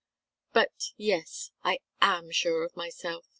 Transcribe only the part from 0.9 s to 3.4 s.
yes I am sure of myself!"